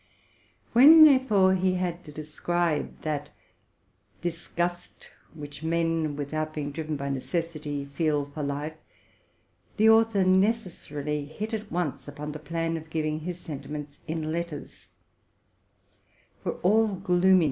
When, 0.73 1.03
therefore, 1.03 1.53
he 1.53 1.75
had 1.75 2.03
to 2.05 2.11
describe 2.11 3.01
that 3.03 3.29
disgust 4.23 5.11
which 5.35 5.61
men, 5.61 6.15
without 6.15 6.55
being 6.55 6.71
driven 6.71 6.95
by 6.95 7.09
ne 7.09 7.19
cessity, 7.19 7.87
feel 7.87 8.25
for 8.25 8.41
life, 8.41 8.73
the 9.77 9.91
author 9.91 10.23
necessarily 10.23 11.25
hit 11.25 11.53
at 11.53 11.71
once 11.71 12.07
upen 12.07 12.33
the 12.33 12.39
plan 12.39 12.77
of 12.77 12.89
giving 12.89 13.19
his 13.19 13.39
sentiments 13.39 13.99
in 14.07 14.31
letters: 14.31 14.89
for 16.41 16.53
all 16.63 16.87
gloomi 16.87 16.97
RELATING 16.97 17.21
TO 17.21 17.27
MY 17.27 17.35
LIFE. 17.35 17.39